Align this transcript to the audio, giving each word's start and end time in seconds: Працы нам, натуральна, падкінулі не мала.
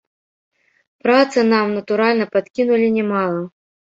Працы 1.07 1.39
нам, 1.51 1.67
натуральна, 1.79 2.25
падкінулі 2.37 2.87
не 2.97 3.03
мала. 3.13 3.39